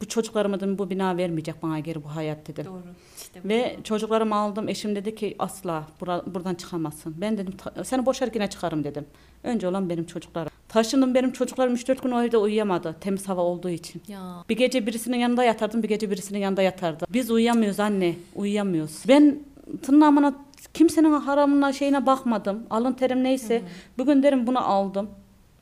Bu 0.00 0.08
çocuklarıma 0.08 0.56
dedim 0.60 0.78
bu 0.78 0.90
bina 0.90 1.16
vermeyecek 1.16 1.62
bana 1.62 1.78
geri 1.78 2.04
bu 2.04 2.08
hayat 2.16 2.46
dedim. 2.48 2.64
Doğru. 2.66 2.82
İşte. 3.16 3.40
Ve 3.44 3.76
çocuklarımı 3.84 4.34
aldım. 4.34 4.68
Eşim 4.68 4.96
dedi 4.96 5.14
ki 5.14 5.36
asla 5.38 5.84
bura- 6.00 6.34
buradan 6.34 6.54
çıkamazsın. 6.54 7.14
Ben 7.20 7.38
dedim 7.38 7.54
"Ta- 7.56 7.84
seni 7.84 8.06
boşar 8.06 8.30
yine 8.34 8.50
çıkarım 8.50 8.84
dedim. 8.84 9.06
Önce 9.42 9.68
olan 9.68 9.90
benim 9.90 10.06
çocuklarım. 10.06 10.50
Taşındım 10.68 11.14
benim 11.14 11.32
çocuklarım 11.32 11.74
3-4 11.74 12.02
gün 12.02 12.10
o 12.10 12.22
evde 12.22 12.36
uyuyamadı. 12.38 12.96
Temiz 13.00 13.28
hava 13.28 13.40
olduğu 13.40 13.70
için. 13.70 14.02
Ya 14.08 14.44
Bir 14.48 14.56
gece 14.56 14.86
birisinin 14.86 15.16
yanında 15.18 15.44
yatardım, 15.44 15.82
bir 15.82 15.88
gece 15.88 16.10
birisinin 16.10 16.38
yanında 16.38 16.62
yatardı. 16.62 17.06
Biz 17.12 17.30
uyuyamıyoruz 17.30 17.80
anne, 17.80 18.14
uyuyamıyoruz. 18.34 19.02
Ben 19.08 19.38
tırnağımına 19.82 20.34
kimsenin 20.74 21.12
haramına 21.12 21.72
şeyine 21.72 22.06
bakmadım. 22.06 22.66
Alın 22.70 22.92
terim 22.92 23.24
neyse. 23.24 23.62
Bugün 23.98 24.22
derim 24.22 24.46
bunu 24.46 24.68
aldım. 24.70 25.10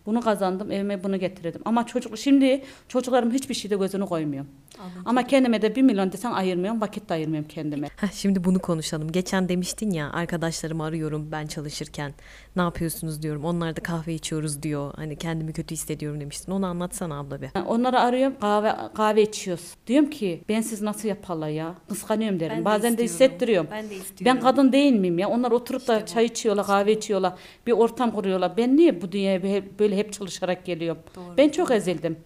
Bunu 0.07 0.21
kazandım, 0.21 0.71
evime 0.73 1.05
bunu 1.05 1.17
getirdim. 1.19 1.63
Ama 1.65 1.87
çocuk 1.87 2.19
şimdi 2.19 2.63
çocuklarım 2.89 3.31
hiçbir 3.31 3.55
şeyde 3.55 3.77
gözünü 3.77 4.07
koymuyor. 4.07 4.45
Anladım. 4.79 5.03
Ama 5.05 5.27
kendime 5.27 5.63
de 5.63 5.77
bir 5.77 5.83
milyon 5.83 6.13
desen 6.13 6.33
ayırmıyorum, 6.33 6.81
vakit 6.81 7.09
de 7.09 7.15
ayırmıyorum 7.15 7.49
kendime. 7.49 7.89
Heh, 7.97 8.13
şimdi 8.13 8.45
bunu 8.45 8.59
konuşalım. 8.59 9.13
Geçen 9.13 9.49
demiştin 9.49 9.91
ya 9.91 10.11
arkadaşlarımı 10.13 10.85
arıyorum 10.85 11.29
ben 11.33 11.47
çalışırken. 11.47 12.15
Ne 12.57 12.63
yapıyorsunuz 12.63 13.23
diyorum. 13.23 13.45
Onlar 13.45 13.77
da 13.77 13.81
kahve 13.83 14.15
içiyoruz 14.15 14.63
diyor. 14.63 14.93
Hani 14.97 15.17
kendimi 15.17 15.53
kötü 15.53 15.75
hissediyorum 15.75 16.21
demiştin. 16.21 16.53
Onu 16.53 16.67
anlatsana 16.67 17.19
abla 17.19 17.43
bir. 17.43 17.49
Yani 17.55 17.69
Onları 17.69 18.01
arıyorum 18.01 18.35
kahve 18.41 18.73
kahve 18.95 19.23
içiyoruz. 19.23 19.75
Diyorum 19.87 20.11
ki 20.11 20.43
ben 20.49 20.61
siz 20.61 20.83
nasıl 20.83 21.09
yaparlar 21.09 21.49
ya? 21.49 21.75
Kıskanıyorum 21.89 22.41
derim. 22.41 22.53
Ben 22.57 22.61
de 22.61 22.65
Bazen 22.65 22.99
de 22.99 23.05
istiyorum. 23.05 23.15
hissettiriyorum. 23.35 23.69
Ben 23.73 23.85
de 23.85 23.91
Ben 23.91 23.97
istiyorum. 23.97 24.41
kadın 24.43 24.73
değil 24.73 24.93
miyim 24.93 25.19
ya? 25.19 25.29
Onlar 25.29 25.51
oturup 25.51 25.89
da 25.89 25.95
İşte 25.97 26.07
bu. 26.07 26.15
çay 26.15 26.25
içiyorlar, 26.25 26.67
kahve 26.67 26.93
içiyorlar. 26.93 27.33
Bir 27.67 27.73
ortam 27.73 28.11
kuruyorlar. 28.11 28.57
Ben 28.57 28.77
niye 28.77 29.03
bu 29.03 29.13
dünyaya 29.13 29.41
hep- 29.41 29.79
böyle 29.93 30.01
hep 30.01 30.13
çalışarak 30.13 30.65
geliyorum? 30.65 31.03
Doğru. 31.17 31.37
Ben 31.37 31.49
çok 31.49 31.71
ezildim. 31.71 32.17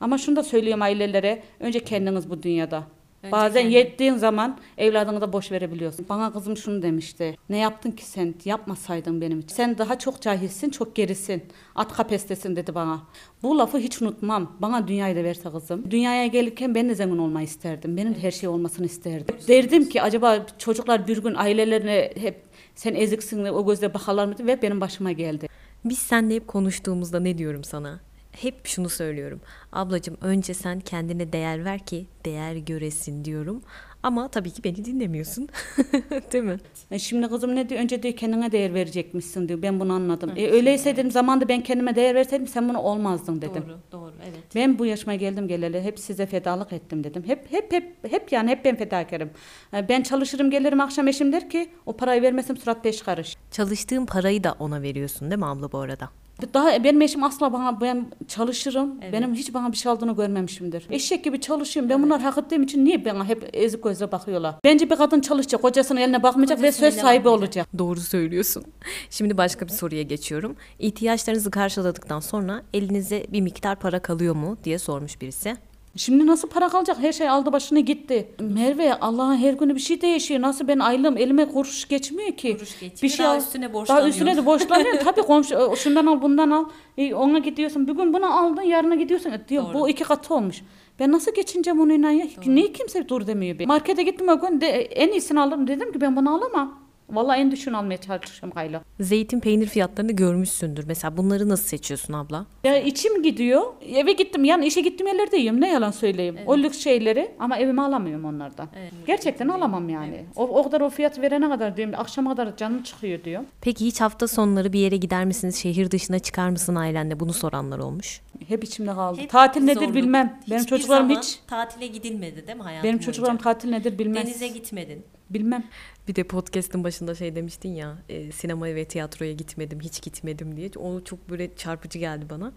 Ama 0.00 0.18
şunu 0.18 0.36
da 0.36 0.42
söylüyorum 0.42 0.82
ailelere. 0.82 1.42
Önce 1.60 1.80
kendiniz 1.80 2.30
bu 2.30 2.42
dünyada. 2.42 2.84
Bazen 3.32 3.62
kendin. 3.62 3.74
yettiğin 3.74 4.14
zaman 4.14 4.58
evladını 4.78 5.20
da 5.20 5.32
boş 5.32 5.52
verebiliyorsun. 5.52 6.06
Bana 6.08 6.32
kızım 6.32 6.56
şunu 6.56 6.82
demişti. 6.82 7.36
Ne 7.48 7.58
yaptın 7.58 7.90
ki 7.90 8.04
sen? 8.04 8.34
Yapmasaydın 8.44 9.20
benim 9.20 9.40
için. 9.40 9.54
Sen 9.56 9.78
daha 9.78 9.98
çok 9.98 10.20
cahilsin, 10.22 10.70
çok 10.70 10.96
gerisin. 10.96 11.42
At 11.74 11.92
kapestesin 11.92 12.56
dedi 12.56 12.74
bana. 12.74 13.02
Bu 13.42 13.58
lafı 13.58 13.78
hiç 13.78 14.02
unutmam. 14.02 14.56
Bana 14.60 14.88
dünyayı 14.88 15.16
da 15.16 15.24
verse 15.24 15.50
kızım. 15.50 15.90
Dünyaya 15.90 16.26
gelirken 16.26 16.74
ben 16.74 16.88
de 16.88 16.94
zengin 16.94 17.18
olmayı 17.18 17.46
isterdim. 17.46 17.96
Benim 17.96 18.14
de 18.14 18.22
her 18.22 18.30
şey 18.30 18.48
olmasını 18.48 18.86
isterdim. 18.86 19.36
Derdim 19.48 19.88
ki 19.88 20.02
acaba 20.02 20.46
çocuklar 20.58 21.08
bir 21.08 21.22
gün 21.22 21.34
ailelerine 21.34 22.12
hep 22.16 22.42
sen 22.74 22.94
eziksin 22.94 23.44
o 23.44 23.66
gözle 23.66 23.94
bakarlar 23.94 24.26
mı 24.26 24.34
ve 24.40 24.62
benim 24.62 24.80
başıma 24.80 25.12
geldi. 25.12 25.48
Biz 25.86 25.98
seninle 25.98 26.34
hep 26.34 26.48
konuştuğumuzda 26.48 27.20
ne 27.20 27.38
diyorum 27.38 27.64
sana? 27.64 28.00
Hep 28.42 28.66
şunu 28.66 28.88
söylüyorum. 28.88 29.40
Ablacığım 29.72 30.16
önce 30.20 30.54
sen 30.54 30.80
kendine 30.80 31.32
değer 31.32 31.64
ver 31.64 31.78
ki 31.78 32.06
değer 32.24 32.56
göresin 32.56 33.24
diyorum. 33.24 33.62
Ama 34.02 34.28
tabii 34.28 34.50
ki 34.50 34.64
beni 34.64 34.84
dinlemiyorsun. 34.84 35.48
Değil 36.32 36.44
mi? 36.44 36.56
E 36.90 36.98
şimdi 36.98 37.28
kızım 37.28 37.56
ne 37.56 37.68
diyor? 37.68 37.80
Önce 37.80 38.02
diyor 38.02 38.16
kendine 38.16 38.52
değer 38.52 38.74
verecekmişsin 38.74 39.48
diyor. 39.48 39.62
Ben 39.62 39.80
bunu 39.80 39.92
anladım. 39.92 40.32
E 40.36 40.50
öyleyse 40.50 40.96
dedim 40.96 41.10
zamanda 41.10 41.48
ben 41.48 41.62
kendime 41.62 41.96
değer 41.96 42.14
verseydim 42.14 42.46
sen 42.46 42.68
bunu 42.68 42.78
olmazdın 42.78 43.42
dedim. 43.42 43.64
Doğru, 43.68 43.78
doğru, 43.92 44.12
evet. 44.24 44.54
Ben 44.54 44.78
bu 44.78 44.86
yaşıma 44.86 45.14
geldim 45.14 45.48
geleli 45.48 45.82
hep 45.82 45.98
size 45.98 46.26
fedalık 46.26 46.72
ettim 46.72 47.04
dedim. 47.04 47.22
Hep 47.26 47.52
hep 47.52 47.72
hep 47.72 48.12
hep 48.12 48.32
yani 48.32 48.50
hep 48.50 48.64
ben 48.64 48.76
fedakarım. 48.76 49.30
E, 49.74 49.88
Ben 49.88 50.02
çalışırım 50.02 50.50
gelirim 50.50 50.80
akşam 50.80 51.08
eşim 51.08 51.32
der 51.32 51.50
ki 51.50 51.68
o 51.86 51.96
parayı 51.96 52.22
vermesem 52.22 52.56
surat 52.56 52.84
beş 52.84 53.02
karış. 53.02 53.36
Çalıştığın 53.50 54.06
parayı 54.06 54.44
da 54.44 54.56
ona 54.58 54.82
veriyorsun 54.82 55.30
değil 55.30 55.38
mi 55.38 55.46
abla 55.46 55.72
bu 55.72 55.78
arada? 55.78 56.10
Daha 56.54 56.84
benim 56.84 57.02
eşim 57.02 57.24
asla 57.24 57.52
bana 57.52 57.80
ben 57.80 58.06
çalışırım. 58.28 59.00
Benim 59.12 59.34
hiç 59.34 59.54
bana 59.54 59.72
bir 59.72 59.76
şey 59.76 59.92
aldığını 59.92 60.16
görmemişimdir. 60.16 60.86
Eşek 60.90 61.24
gibi 61.24 61.40
çalışıyorum. 61.40 61.90
Ben 61.90 62.02
bunlar 62.02 62.20
hak 62.20 62.38
ettiğim 62.38 62.62
için 62.62 62.84
niye 62.84 63.04
bana 63.04 63.24
hep 63.24 63.50
ezik 63.52 63.82
gözle 63.84 64.12
bakıyorlar? 64.12 64.54
Bence 64.64 64.90
bir 64.90 64.96
kadın 64.96 65.20
çalışacak, 65.20 65.62
kocasının 65.62 66.00
eline 66.00 66.22
bakmayacak 66.22 66.58
ve 66.58 66.62
Kocasının 66.62 66.86
söz 66.88 66.94
eline 66.94 67.02
sahibi 67.02 67.24
bakmayacak. 67.24 67.46
olacak. 67.66 67.78
Doğru 67.78 68.00
söylüyorsun. 68.00 68.64
Şimdi 69.10 69.36
başka 69.36 69.66
bir 69.66 69.72
soruya 69.72 70.02
geçiyorum. 70.02 70.56
İhtiyaçlarınızı 70.78 71.50
karşıladıktan 71.50 72.20
sonra 72.20 72.62
elinize 72.74 73.26
bir 73.32 73.40
miktar 73.40 73.76
para 73.80 73.98
kalıyor 74.02 74.34
mu 74.34 74.56
diye 74.64 74.78
sormuş 74.78 75.20
birisi. 75.20 75.56
Şimdi 75.96 76.26
nasıl 76.26 76.48
para 76.48 76.68
kalacak? 76.68 76.96
Her 77.00 77.12
şey 77.12 77.28
aldı 77.28 77.52
başını 77.52 77.80
gitti. 77.80 78.28
Merve 78.40 78.94
Allah'ın 79.00 79.36
her 79.36 79.52
günü 79.52 79.74
bir 79.74 79.80
şey 79.80 80.00
değişiyor. 80.00 80.40
Nasıl 80.40 80.68
ben 80.68 80.78
aylığım 80.78 81.16
elime 81.16 81.48
kuruş 81.48 81.88
geçmiyor 81.88 82.32
ki. 82.32 82.54
Kuruş 82.54 82.70
geçmiyor, 82.80 83.02
Bir 83.02 83.08
şey 83.08 83.26
daha 83.26 83.34
al- 83.34 83.38
üstüne 83.38 83.64
Daha 83.64 83.72
borçlanıyorsun. 83.72 84.10
üstüne 84.10 84.36
de 84.36 84.46
borçlanıyorsun. 84.46 85.04
Tabii 85.04 85.22
komşu 85.22 85.72
e, 85.72 85.76
şundan 85.76 86.06
al 86.06 86.22
bundan 86.22 86.50
al. 86.50 86.64
E, 86.98 87.14
ona 87.14 87.38
gidiyorsun. 87.38 87.88
Bugün 87.88 88.14
bunu 88.14 88.38
aldın 88.40 88.62
yarına 88.62 88.94
gidiyorsun. 88.94 89.30
E, 89.30 89.48
diyor, 89.48 89.74
bu 89.74 89.88
iki 89.88 90.04
katı 90.04 90.34
olmuş. 90.34 90.62
Ben 91.00 91.12
nasıl 91.12 91.34
geçineceğim 91.34 91.80
onunla 91.80 92.10
ya? 92.10 92.26
Niye 92.46 92.72
kimse 92.72 93.08
dur 93.08 93.26
demiyor. 93.26 93.58
Bir. 93.58 93.66
Markete 93.66 94.02
gittim 94.02 94.28
o 94.28 94.40
gün 94.40 94.60
de, 94.60 94.66
en 94.68 95.12
iyisini 95.12 95.40
alırım. 95.40 95.66
Dedim 95.66 95.92
ki 95.92 96.00
ben 96.00 96.16
bunu 96.16 96.34
alamam. 96.34 96.85
Vallahi 97.10 97.40
en 97.40 97.50
düşün 97.50 97.72
almaya 97.72 97.96
çalışıyorum 97.96 98.52
aylık. 98.58 98.82
Zeytin 99.00 99.40
peynir 99.40 99.66
fiyatlarını 99.66 100.12
görmüşsündür. 100.12 100.84
Mesela 100.86 101.16
bunları 101.16 101.48
nasıl 101.48 101.64
seçiyorsun 101.64 102.12
abla? 102.12 102.46
Ya 102.64 102.82
içim 102.82 103.22
gidiyor. 103.22 103.62
Eve 103.94 104.12
gittim. 104.12 104.44
Yani 104.44 104.66
işe 104.66 104.80
gittiğim 104.80 105.06
yerlerde 105.08 105.36
yiyorum. 105.36 105.60
Ne 105.60 105.72
yalan 105.72 105.90
söyleyeyim. 105.90 106.38
O 106.46 106.58
lüks 106.58 106.78
şeyleri 106.78 107.30
ama 107.38 107.58
evime 107.58 107.82
alamıyorum 107.82 108.24
onlardan. 108.24 108.68
Gerçekten 109.06 109.48
alamam 109.48 109.88
yani. 109.88 110.24
O, 110.36 110.42
o 110.42 110.62
kadar 110.62 110.80
o 110.80 110.90
fiyat 110.90 111.20
verene 111.20 111.48
kadar 111.48 111.76
diyorum. 111.76 111.94
Akşama 111.96 112.30
kadar 112.30 112.56
canım 112.56 112.82
çıkıyor 112.82 113.24
diyor. 113.24 113.42
Peki 113.60 113.86
hiç 113.86 114.00
hafta 114.00 114.28
sonları 114.28 114.72
bir 114.72 114.80
yere 114.80 114.96
gider 114.96 115.24
misiniz? 115.24 115.56
Şehir 115.56 115.90
dışına 115.90 116.18
çıkar 116.18 116.48
mısın 116.50 116.74
ailenle? 116.74 117.20
Bunu 117.20 117.32
soranlar 117.32 117.78
olmuş. 117.78 118.20
Hep 118.48 118.64
içimde 118.64 118.94
kaldı. 118.94 119.20
tatil 119.28 119.62
nedir 119.62 119.94
bilmem. 119.94 120.40
Benim 120.50 120.64
çocuklarım 120.64 121.10
hiç. 121.10 121.38
tatile 121.46 121.86
gidilmedi 121.86 122.46
değil 122.46 122.58
mi 122.58 122.62
hayatım 122.62 122.88
Benim 122.88 122.98
çocuklarım 122.98 123.36
tatil 123.36 123.70
nedir 123.70 123.98
bilmez. 123.98 124.40
gitmedin. 124.54 125.04
Bilmem. 125.30 125.64
Bir 126.08 126.14
de 126.14 126.24
podcast'ın 126.24 126.84
başında 126.84 127.14
şey 127.14 127.36
demiştin 127.36 127.68
ya 127.68 127.98
e, 128.08 128.32
sinemaya 128.32 128.74
ve 128.74 128.84
tiyatroya 128.84 129.32
gitmedim 129.32 129.80
hiç 129.80 130.02
gitmedim 130.02 130.56
diye. 130.56 130.70
O 130.76 131.00
çok 131.00 131.30
böyle 131.30 131.56
çarpıcı 131.56 131.98
geldi 131.98 132.26
bana. 132.30 132.52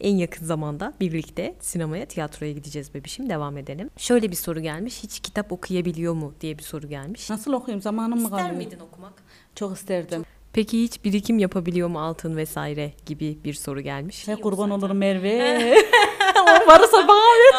En 0.00 0.16
yakın 0.16 0.46
zamanda 0.46 0.92
birlikte 1.00 1.54
sinemaya 1.60 2.06
tiyatroya 2.06 2.52
gideceğiz 2.52 2.94
bebişim 2.94 3.30
devam 3.30 3.58
edelim. 3.58 3.90
Şöyle 3.96 4.30
bir 4.30 4.36
soru 4.36 4.60
gelmiş 4.60 5.02
hiç 5.02 5.20
kitap 5.20 5.52
okuyabiliyor 5.52 6.14
mu 6.14 6.34
diye 6.40 6.58
bir 6.58 6.62
soru 6.62 6.88
gelmiş. 6.88 7.30
Nasıl 7.30 7.52
okuyayım? 7.52 7.82
Zamanım 7.82 8.22
mı 8.22 8.30
kalıyor? 8.30 8.82
okumak? 8.82 9.12
Çok 9.54 9.76
isterdim. 9.76 10.24
Peki 10.52 10.82
hiç 10.82 11.04
birikim 11.04 11.38
yapabiliyor 11.38 11.88
mu 11.88 12.00
altın 12.00 12.36
vesaire 12.36 12.92
gibi 13.06 13.38
bir 13.44 13.54
soru 13.54 13.80
gelmiş. 13.80 14.28
Ne 14.28 14.36
kurban 14.36 14.70
olurum 14.70 14.96
Merve. 14.98 15.76
varsa 16.66 17.08
bana 17.08 17.20
ver. 17.20 17.52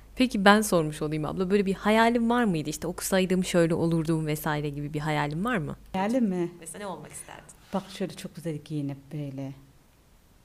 Peki 0.16 0.44
ben 0.44 0.60
sormuş 0.60 1.02
olayım 1.02 1.24
abla 1.24 1.50
böyle 1.50 1.66
bir 1.66 1.74
hayalim 1.74 2.30
var 2.30 2.44
mıydı 2.44 2.70
işte 2.70 2.86
okusaydım 2.86 3.44
şöyle 3.44 3.74
olurdum 3.74 4.26
vesaire 4.26 4.68
gibi 4.68 4.94
bir 4.94 5.00
hayalim 5.00 5.44
var 5.44 5.56
mı? 5.56 5.76
Hayali 5.92 6.20
mi? 6.20 6.50
Mesela 6.60 6.78
ne 6.78 6.86
olmak 6.86 7.12
isterdin? 7.12 7.44
Bak 7.74 7.82
şöyle 7.88 8.14
çok 8.14 8.36
güzel 8.36 8.56
giyinip 8.56 8.98
böyle 9.12 9.52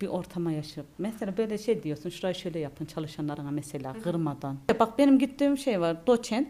bir 0.02 0.08
ortama 0.08 0.52
yaşayıp 0.52 0.90
mesela 0.98 1.38
böyle 1.38 1.58
şey 1.58 1.84
diyorsun 1.84 2.10
şurayı 2.10 2.36
şöyle 2.36 2.60
yapın 2.60 2.86
çalışanlarına 2.86 3.52
mesela 3.52 3.94
kırmadan. 4.04 4.58
Bak 4.80 4.98
benim 4.98 5.20
gittiğim 5.20 5.58
şey 5.58 5.82
var 5.82 6.08
doçent. 6.08 6.48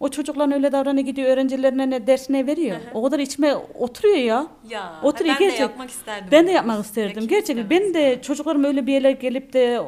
O 0.00 0.08
çocukların 0.08 0.52
öyle 0.52 0.72
davranıyor 0.72 1.06
gidiyor 1.06 1.28
öğrencilerine 1.28 1.90
ne 1.90 2.06
dersine 2.06 2.46
veriyor. 2.46 2.76
O 2.94 3.02
kadar 3.02 3.18
içime 3.18 3.54
oturuyor 3.54 4.16
ya. 4.16 4.46
Ya 4.68 5.00
Oturuyor 5.02 5.38
gerçek. 5.38 5.70
isterdim. 5.90 6.28
Ben 6.32 6.46
de 6.46 6.50
yapmak 6.50 6.84
isterdim. 6.84 7.28
Gerçekten 7.28 7.70
ben 7.70 7.94
de 7.94 8.22
çocuklarım 8.22 8.64
öyle 8.64 8.86
bir 8.86 8.92
yere 8.92 9.12
gelip 9.12 9.52
de 9.52 9.80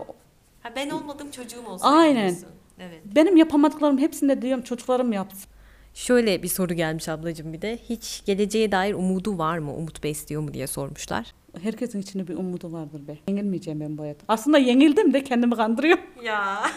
Ha, 0.63 0.73
ben 0.77 0.91
olmadım 0.91 1.31
çocuğum 1.31 1.67
olsun. 1.67 1.87
Aynen. 1.87 2.37
Evet. 2.81 3.01
benim 3.17 3.37
yapamadıklarım 3.37 3.99
hepsini 3.99 4.29
de 4.29 4.43
diyorum 4.43 4.65
çocuklarım 4.65 5.13
yapsın. 5.13 5.51
Şöyle 5.95 6.43
bir 6.43 6.49
soru 6.49 6.75
gelmiş 6.75 7.09
ablacığım 7.09 7.53
bir 7.53 7.63
de. 7.63 7.79
Hiç 7.89 8.23
geleceğe 8.27 8.73
dair 8.73 8.95
umudu 8.95 9.39
var 9.39 9.59
mı? 9.59 9.75
Umut 9.75 10.03
besliyor 10.05 10.43
mu 10.43 10.55
diye 10.55 10.67
sormuşlar. 10.67 11.33
Herkesin 11.63 12.01
içinde 12.01 12.29
bir 12.29 12.35
umudu 12.35 12.73
vardır 12.73 13.09
be. 13.09 13.19
Yenilmeyeceğim 13.29 13.81
ben 13.81 13.99
bu 13.99 14.03
hayatta. 14.03 14.25
Aslında 14.29 14.59
yenildim 14.59 15.13
de 15.13 15.25
kendimi 15.25 15.55
kandırıyorum. 15.57 16.05
Ya. 16.25 16.63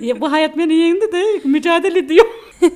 Ya 0.00 0.20
bu 0.20 0.32
hayat 0.32 0.56
beni 0.58 0.74
yendi 0.74 1.12
de 1.12 1.48
mücadele 1.48 1.98
ediyor. 1.98 2.26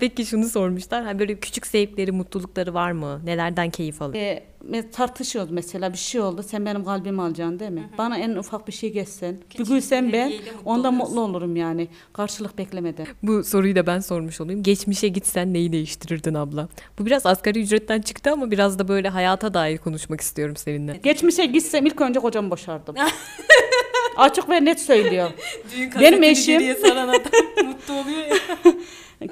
Peki 0.00 0.26
şunu 0.26 0.48
sormuşlar. 0.48 1.04
Ha 1.04 1.18
böyle 1.18 1.38
küçük 1.38 1.66
zevkleri, 1.66 2.12
mutlulukları 2.12 2.74
var 2.74 2.92
mı? 2.92 3.20
Nelerden 3.24 3.70
keyif 3.70 4.02
alıyor? 4.02 4.24
E, 4.24 4.42
me- 4.70 4.90
tartışıyoruz 4.90 5.50
mesela 5.50 5.92
bir 5.92 5.98
şey 5.98 6.20
oldu 6.20 6.42
sen 6.42 6.66
benim 6.66 6.84
kalbimi 6.84 7.22
alacaksın 7.22 7.58
değil 7.58 7.70
mi? 7.70 7.90
Bana 7.98 8.18
en 8.18 8.30
ufak 8.36 8.68
bir 8.68 8.72
şey 8.72 8.92
geçsen, 8.92 9.36
bir 9.58 9.64
gülsen 9.64 10.12
ben 10.12 10.28
mutlu 10.32 10.50
ondan 10.64 10.94
mutlu 10.94 11.20
olurum 11.20 11.56
yani. 11.56 11.88
Karşılık 12.12 12.58
beklemeden. 12.58 13.06
Bu 13.22 13.44
soruyu 13.44 13.76
da 13.76 13.86
ben 13.86 14.00
sormuş 14.00 14.40
olayım. 14.40 14.62
Geçmişe 14.62 15.08
gitsen 15.08 15.52
neyi 15.54 15.72
değiştirirdin 15.72 16.34
abla? 16.34 16.68
Bu 16.98 17.06
biraz 17.06 17.26
asgari 17.26 17.60
ücretten 17.62 18.00
çıktı 18.00 18.30
ama 18.32 18.50
biraz 18.50 18.78
da 18.78 18.88
böyle 18.88 19.08
hayata 19.08 19.54
dair 19.54 19.78
konuşmak 19.78 20.20
istiyorum 20.20 20.56
seninle. 20.56 21.00
Geçmişe 21.02 21.46
gitsem 21.46 21.86
ilk 21.86 22.00
önce 22.00 22.20
kocamı 22.20 22.50
boşardım. 22.50 22.94
Açık 24.16 24.48
ve 24.48 24.64
net 24.64 24.80
söylüyor. 24.80 25.30
Düğün 25.76 25.90
Benim 26.00 26.22
eşim- 26.22 26.60
diye 26.60 26.74
saran 26.74 27.08
adam 27.08 27.66
mutlu 27.66 27.94
oluyor 27.94 28.18
ya. 28.18 28.36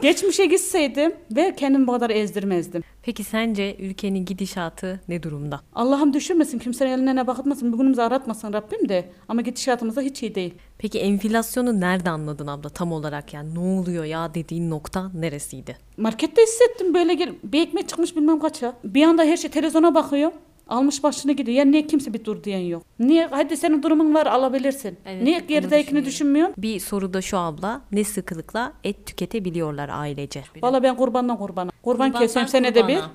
Geçmişe 0.03 0.47
gitseydim 0.47 1.15
ve 1.37 1.55
kendimi 1.57 1.87
bu 1.87 1.93
kadar 1.93 2.11
ezdirmezdim. 2.11 2.83
Peki 3.03 3.25
sence 3.25 3.77
ülkenin 3.79 4.25
gidişatı 4.25 5.01
ne 5.09 5.23
durumda? 5.23 5.61
Allah'ım 5.75 6.13
düşürmesin, 6.13 6.59
kimsenin 6.59 6.91
eline 6.91 7.17
ne 7.17 7.27
bakıtmasın, 7.27 7.73
bugünümüzü 7.73 8.01
aratmasın 8.01 8.53
Rabbim 8.53 8.89
de. 8.89 9.11
Ama 9.29 9.41
gidişatımız 9.41 9.97
da 9.97 10.01
hiç 10.01 10.23
iyi 10.23 10.35
değil. 10.35 10.55
Peki 10.79 11.01
enflasyonu 11.01 11.81
nerede 11.81 12.11
anladın 12.11 12.47
abla 12.47 12.69
tam 12.69 12.93
olarak 12.93 13.35
yani 13.35 13.55
ne 13.55 13.59
oluyor 13.59 14.05
ya 14.05 14.35
dediğin 14.35 14.71
nokta 14.71 15.11
neresiydi? 15.15 15.77
Markette 15.97 16.43
hissettim 16.43 16.95
böyle 16.95 17.15
gel 17.15 17.33
bir 17.45 17.63
ekmek 17.63 17.89
çıkmış 17.89 18.17
bilmem 18.17 18.39
kaça. 18.39 18.75
Bir 18.85 19.03
anda 19.03 19.23
her 19.25 19.37
şey 19.37 19.51
televizyona 19.51 19.95
bakıyor. 19.95 20.33
Almış 20.69 21.03
başını 21.03 21.33
gidiyor. 21.33 21.59
Ya 21.59 21.65
niye 21.65 21.87
kimse 21.87 22.15
bir 22.15 22.25
dur 22.25 22.45
diyen 22.45 22.59
yok? 22.59 22.83
Niye? 22.99 23.27
Hadi 23.27 23.57
senin 23.57 23.83
durumun 23.83 24.15
var 24.15 24.27
alabilirsin. 24.27 24.99
Evet, 25.07 25.23
niye 25.23 25.39
onu 25.39 25.47
geridekini 25.47 26.05
düşünmüyorsun? 26.05 26.55
Bir 26.59 26.81
soru 26.81 27.15
da 27.15 27.23
şu 27.23 27.39
abla 27.39 27.81
ne 27.93 28.05
sıklıkla 28.05 28.73
et 28.85 29.07
tüketebiliyorlar 29.07 29.89
ailece? 29.93 30.45
Valla 30.63 30.83
ben 30.83 30.97
kurbandan 30.97 31.37
kurbana. 31.37 31.71
Kurban 31.71 32.07
Kurbandan 32.07 32.21
kesiyorum 32.21 32.49
senede 32.49 32.89
bir. 32.89 32.95
kurbana. 32.97 33.11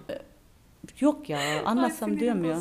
Yok 1.00 1.30
ya 1.30 1.40
anlasam 1.66 2.20
diyorum 2.20 2.46
ya. 2.46 2.58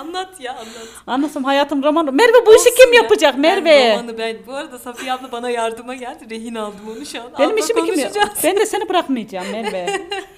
Anlat 0.00 0.40
ya 0.40 0.52
anlat. 0.52 0.88
Anlasam 1.06 1.44
hayatım 1.44 1.82
roman. 1.82 2.14
Merve 2.14 2.46
bu 2.46 2.54
işi 2.54 2.74
kim 2.74 2.92
yapacak 2.92 3.38
Merve? 3.38 4.02
ben 4.18 4.36
bu 4.46 4.52
arada 4.54 4.78
Safiye 4.78 5.12
abla 5.12 5.32
bana 5.32 5.50
yardıma 5.50 5.94
geldi. 5.94 6.30
Rehin 6.30 6.54
aldım 6.54 6.80
onu 6.96 7.06
şu 7.06 7.22
an. 7.22 7.26
Benim 7.38 7.50
Abla 7.50 7.60
işimi 7.60 7.76
kim 7.76 7.86
konuşacağız. 7.86 8.16
yapacak? 8.16 8.44
Ben 8.44 8.56
de 8.56 8.66
seni 8.66 8.88
bırakmayacağım 8.88 9.46
Merve. 9.52 9.86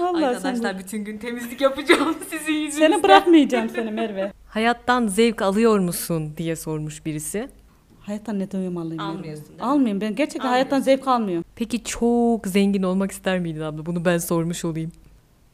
Vallahi 0.00 0.20
sen, 0.20 0.28
Arkadaşlar 0.48 0.78
bütün 0.78 1.04
gün 1.04 1.18
temizlik 1.18 1.60
yapacağım 1.60 2.16
sizin 2.30 2.52
yüzünüzden. 2.52 2.90
seni 2.92 3.02
bırakmayacağım 3.02 3.68
seni 3.70 3.90
Merve. 3.90 4.32
Hayattan 4.48 5.06
zevk 5.06 5.42
alıyor 5.42 5.78
musun 5.78 6.32
diye 6.36 6.56
sormuş 6.56 7.06
birisi. 7.06 7.48
Hayattan 8.00 8.38
ne 8.38 8.50
duyumalıyım 8.50 8.96
Merve? 9.02 9.18
Almıyorsun, 9.18 9.46
değil 9.48 9.58
mi? 9.58 9.64
Almıyorum 9.64 10.00
ben 10.00 10.14
gerçekten 10.14 10.48
hayattan 10.48 10.80
zevk 10.80 11.08
almıyorum. 11.08 11.44
Peki 11.56 11.84
çok 11.84 12.46
zengin 12.46 12.82
olmak 12.82 13.10
ister 13.12 13.38
miydin 13.38 13.60
abla? 13.60 13.86
Bunu 13.86 14.04
ben 14.04 14.18
sormuş 14.18 14.64
olayım. 14.64 14.92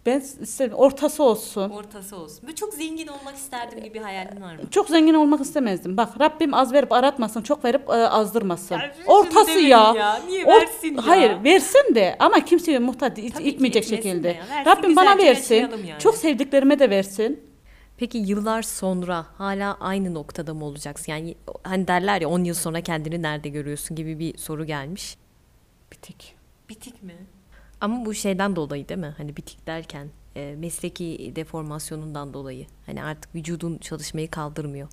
Ben 0.06 0.18
istedim 0.20 0.72
ortası 0.76 1.22
olsun. 1.22 1.70
Ortası 1.70 2.16
olsun. 2.16 2.38
Böyle 2.42 2.54
çok 2.54 2.74
zengin 2.74 3.06
olmak 3.06 3.36
isterdim 3.36 3.78
gibi 3.84 3.94
bir 3.94 4.00
hayalin 4.00 4.40
var 4.40 4.54
mı? 4.54 4.60
Çok 4.70 4.88
zengin 4.88 5.14
olmak 5.14 5.40
istemezdim. 5.40 5.96
Bak 5.96 6.20
Rabbim 6.20 6.54
az 6.54 6.72
verip 6.72 6.92
aratmasın, 6.92 7.42
çok 7.42 7.64
verip 7.64 7.88
e, 7.88 7.92
azdırmasın. 7.92 8.74
Ya 8.74 8.92
Ortası 9.06 9.58
ya. 9.60 9.94
ya, 9.96 10.20
niye 10.28 10.44
Or- 10.44 10.60
versin 10.60 10.94
ya? 10.96 11.06
Hayır, 11.06 11.44
versin 11.44 11.94
de 11.94 12.16
ama 12.18 12.44
kimseye 12.44 12.78
muhtaç 12.78 13.18
it- 13.18 13.40
itmeyecek 13.40 13.84
şekilde. 13.84 14.22
de 14.24 14.28
ya. 14.28 14.44
Versin, 14.50 14.70
Rabbim 14.70 14.96
bana 14.96 15.18
versin. 15.18 15.54
yani. 15.54 15.98
Çok 15.98 16.16
sevdiklerime 16.16 16.78
de 16.78 16.90
versin. 16.90 17.40
Peki 17.98 18.18
yıllar 18.18 18.62
sonra 18.62 19.26
hala 19.38 19.76
aynı 19.80 20.14
noktada 20.14 20.54
mı 20.54 20.64
olacaksın? 20.64 21.12
Yani 21.12 21.34
hani 21.62 21.88
derler 21.88 22.20
ya 22.20 22.28
10 22.28 22.44
yıl 22.44 22.54
sonra 22.54 22.80
kendini 22.80 23.22
nerede 23.22 23.48
görüyorsun 23.48 23.96
gibi 23.96 24.18
bir 24.18 24.38
soru 24.38 24.64
gelmiş. 24.64 25.16
Bitik. 25.92 26.34
Bitik 26.68 27.02
mi? 27.02 27.14
Ama 27.80 28.06
bu 28.06 28.14
şeyden 28.14 28.56
dolayı 28.56 28.88
değil 28.88 29.00
mi? 29.00 29.14
Hani 29.16 29.36
bitik 29.36 29.66
derken 29.66 30.08
e, 30.36 30.54
mesleki 30.58 31.32
deformasyonundan 31.36 32.34
dolayı. 32.34 32.66
Hani 32.86 33.04
artık 33.04 33.34
vücudun 33.34 33.78
çalışmayı 33.78 34.30
kaldırmıyor. 34.30 34.88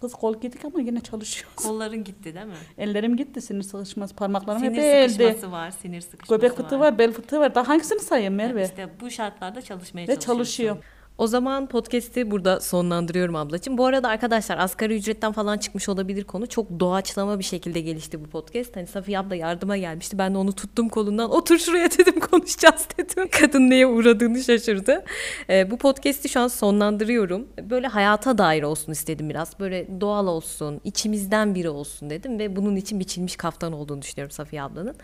Kız 0.00 0.12
kol 0.14 0.40
gidik 0.40 0.64
ama 0.64 0.80
yine 0.80 1.00
çalışıyoruz. 1.00 1.56
Kolların 1.64 2.04
gitti 2.04 2.34
değil 2.34 2.46
mi? 2.46 2.54
Ellerim 2.78 3.16
gitti, 3.16 3.40
sinir 3.40 3.62
sıkışması, 3.62 4.16
parmaklarım 4.16 4.62
hep 4.62 4.74
Sinir 4.74 4.82
elde. 4.82 5.08
sıkışması 5.08 5.52
var, 5.52 5.70
sinir 5.70 6.00
sıkışması 6.00 6.34
Göbek 6.40 6.56
fıtığı 6.56 6.80
var, 6.80 6.98
bel 6.98 7.12
fıtığı 7.12 7.40
var. 7.40 7.54
Daha 7.54 7.68
hangisini 7.68 8.00
sayayım 8.00 8.34
Merve? 8.34 8.64
İşte 8.64 8.88
bu 9.00 9.10
şartlarda 9.10 9.62
çalışmaya 9.62 10.08
Ve 10.08 10.16
çalışıyor. 10.16 10.76
O 11.18 11.26
zaman 11.26 11.66
podcast'i 11.66 12.30
burada 12.30 12.60
sonlandırıyorum 12.60 13.36
ablacığım. 13.36 13.78
Bu 13.78 13.86
arada 13.86 14.08
arkadaşlar 14.08 14.58
asgari 14.58 14.96
ücretten 14.96 15.32
falan 15.32 15.58
çıkmış 15.58 15.88
olabilir 15.88 16.24
konu. 16.24 16.46
Çok 16.46 16.80
doğaçlama 16.80 17.38
bir 17.38 17.44
şekilde 17.44 17.80
gelişti 17.80 18.24
bu 18.24 18.28
podcast. 18.28 18.76
Hani 18.76 18.86
Safiye 18.86 19.18
abla 19.18 19.34
yardıma 19.36 19.76
gelmişti. 19.76 20.18
Ben 20.18 20.34
de 20.34 20.38
onu 20.38 20.52
tuttum 20.52 20.88
kolundan. 20.88 21.30
Otur 21.30 21.58
şuraya 21.58 21.90
dedim 21.98 22.20
konuşacağız 22.20 22.88
dedim. 22.98 23.28
Kadın 23.40 23.70
neye 23.70 23.86
uğradığını 23.86 24.44
şaşırdı. 24.44 25.04
Ee, 25.50 25.70
bu 25.70 25.78
podcast'i 25.78 26.28
şu 26.28 26.40
an 26.40 26.48
sonlandırıyorum. 26.48 27.48
Böyle 27.62 27.86
hayata 27.86 28.38
dair 28.38 28.62
olsun 28.62 28.92
istedim 28.92 29.30
biraz. 29.30 29.60
Böyle 29.60 30.00
doğal 30.00 30.26
olsun, 30.26 30.80
içimizden 30.84 31.54
biri 31.54 31.68
olsun 31.68 32.10
dedim. 32.10 32.38
Ve 32.38 32.56
bunun 32.56 32.76
için 32.76 33.00
biçilmiş 33.00 33.36
kaftan 33.36 33.72
olduğunu 33.72 34.02
düşünüyorum 34.02 34.30
Safiye 34.30 34.62
ablanın. 34.62 34.96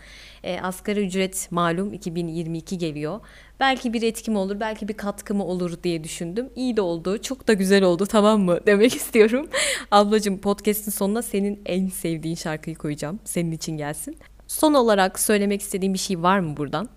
Ee, 0.43 0.59
asgari 0.61 1.05
ücret 1.05 1.47
malum 1.51 1.93
2022 1.93 2.77
geliyor. 2.77 3.19
Belki 3.59 3.93
bir 3.93 4.01
etkim 4.01 4.35
olur, 4.35 4.59
belki 4.59 4.87
bir 4.87 4.93
katkım 4.93 5.41
olur 5.41 5.83
diye 5.83 6.03
düşündüm. 6.03 6.49
İyi 6.55 6.77
de 6.77 6.81
oldu, 6.81 7.21
çok 7.21 7.47
da 7.47 7.53
güzel 7.53 7.83
oldu 7.83 8.05
tamam 8.05 8.41
mı 8.41 8.59
demek 8.65 8.95
istiyorum. 8.95 9.49
Ablacığım 9.91 10.37
podcast'in 10.37 10.91
sonuna 10.91 11.21
senin 11.21 11.61
en 11.65 11.87
sevdiğin 11.87 12.35
şarkıyı 12.35 12.75
koyacağım. 12.75 13.19
Senin 13.25 13.51
için 13.51 13.77
gelsin. 13.77 14.17
Son 14.47 14.73
olarak 14.73 15.19
söylemek 15.19 15.61
istediğin 15.61 15.93
bir 15.93 15.99
şey 15.99 16.21
var 16.21 16.39
mı 16.39 16.57
buradan? 16.57 16.89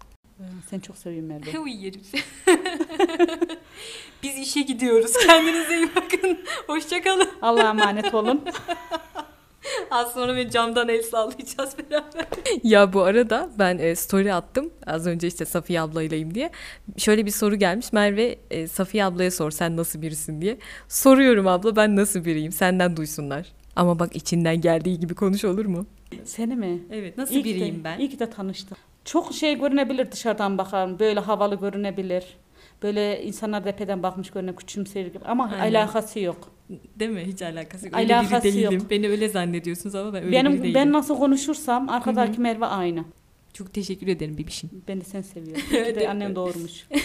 Seni 0.71 0.83
çok 0.83 0.97
seviyorum 0.97 1.29
Merve. 1.29 1.59
Uyuyorum. 1.59 2.01
Biz 4.23 4.39
işe 4.39 4.61
gidiyoruz. 4.61 5.13
Kendinize 5.27 5.77
iyi 5.77 5.89
bakın. 5.97 6.39
Hoşçakalın. 6.67 7.29
Allah'a 7.43 7.71
emanet 7.71 8.15
olun. 8.15 8.45
Az 9.91 10.13
sonra 10.13 10.37
bir 10.37 10.51
camdan 10.51 10.89
el 10.89 11.03
sallayacağız 11.03 11.79
beraber. 11.91 12.27
ya 12.63 12.93
bu 12.93 13.03
arada 13.03 13.49
ben 13.59 13.79
e, 13.79 13.95
story 13.95 14.33
attım. 14.35 14.71
Az 14.87 15.07
önce 15.07 15.27
işte 15.27 15.45
Safiye 15.45 15.81
ablaylayım 15.81 16.35
diye. 16.35 16.51
Şöyle 16.97 17.27
bir 17.27 17.31
soru 17.31 17.57
gelmiş. 17.57 17.93
Merve 17.93 18.39
e, 18.51 18.67
Safiye 18.69 19.05
ablaya 19.05 19.31
sor 19.31 19.51
sen 19.51 19.77
nasıl 19.77 20.03
birisin 20.03 20.41
diye. 20.41 20.59
Soruyorum 20.89 21.47
abla 21.47 21.77
ben 21.77 21.97
nasıl 21.97 22.25
biriyim? 22.25 22.53
Senden 22.53 22.97
duysunlar. 22.97 23.47
Ama 23.77 23.99
bak 23.99 24.17
içinden 24.17 24.61
geldiği 24.61 25.01
gibi 25.01 25.15
konuş 25.15 25.45
olur 25.45 25.67
mu? 25.67 25.87
Seni 26.25 26.57
mi? 26.57 26.83
Evet 26.93 27.19
nasıl 27.19 27.35
İyi 27.35 27.43
ki 27.43 27.51
de- 27.51 27.55
biriyim 27.55 27.85
ben? 27.85 27.99
İyi 27.99 28.11
ki 28.11 28.19
de 28.19 28.31
tanıştık. 28.31 28.79
Çok 29.05 29.35
şey 29.35 29.59
görünebilir 29.59 30.13
dışarıdan 30.13 30.59
bakan. 30.59 30.99
Böyle 30.99 31.21
havalı 31.21 31.55
görünebilir. 31.55 32.25
Böyle 32.83 33.23
insanlar 33.23 33.65
tepeden 33.65 34.03
bakmış 34.03 34.31
görünen 34.31 34.57
küçümser 34.57 35.07
gibi. 35.07 35.19
Ama 35.25 35.53
Aynen. 35.61 35.75
alakası 35.81 36.21
yok. 36.21 36.37
Değil 36.97 37.11
mi? 37.11 37.25
Hiç 37.27 37.43
alakası 37.43 37.87
yok. 37.87 37.97
Alakası 37.97 38.35
öyle 38.35 38.45
biri 38.45 38.55
değilim. 38.55 38.73
yok. 38.73 38.91
Beni 38.91 39.09
öyle 39.09 39.29
zannediyorsunuz 39.29 39.95
ama 39.95 40.13
ben 40.13 40.23
öyle 40.23 40.33
biri 40.33 40.45
Benim 40.45 40.63
değilim. 40.63 40.75
ben 40.75 40.93
nasıl 40.93 41.17
konuşursam 41.19 41.89
arkadaki 41.89 42.41
Merve 42.41 42.67
aynı. 42.67 43.05
Çok 43.53 43.73
teşekkür 43.75 44.07
ederim 44.07 44.39
bebişim. 44.39 44.71
Ben 44.89 45.01
de 45.01 45.05
seni 45.05 45.23
seviyorum. 45.23 45.63
Ki 45.71 45.95
de 46.01 46.09
annem 46.09 46.35
doğurmuş. 46.37 46.87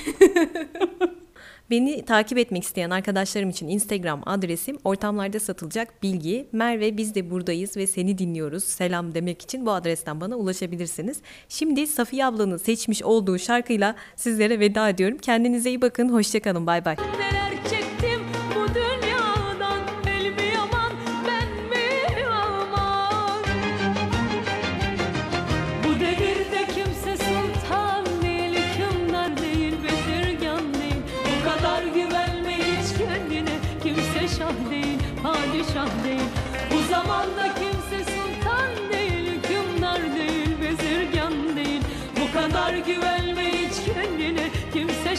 Beni 1.69 2.05
takip 2.05 2.37
etmek 2.37 2.63
isteyen 2.63 2.89
arkadaşlarım 2.89 3.49
için 3.49 3.67
Instagram 3.67 4.21
adresim 4.25 4.77
ortamlarda 4.83 5.39
satılacak 5.39 6.03
bilgi. 6.03 6.47
Merve 6.51 6.97
biz 6.97 7.15
de 7.15 7.29
buradayız 7.31 7.77
ve 7.77 7.87
seni 7.87 8.17
dinliyoruz. 8.17 8.63
Selam 8.63 9.15
demek 9.15 9.41
için 9.41 9.65
bu 9.65 9.71
adresten 9.71 10.21
bana 10.21 10.35
ulaşabilirsiniz. 10.35 11.21
Şimdi 11.49 11.87
Safiye 11.87 12.25
ablanın 12.25 12.57
seçmiş 12.57 13.03
olduğu 13.03 13.39
şarkıyla 13.39 13.95
sizlere 14.15 14.59
veda 14.59 14.89
ediyorum. 14.89 15.17
Kendinize 15.17 15.69
iyi 15.69 15.81
bakın. 15.81 16.09
Hoşçakalın. 16.09 16.67
Bay 16.67 16.85
bay. 16.85 16.95